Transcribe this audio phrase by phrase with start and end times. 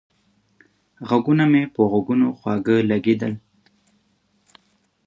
[1.07, 3.33] غږونه مې په غوږونو خواږه لگېدل